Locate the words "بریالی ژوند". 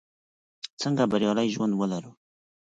1.11-1.73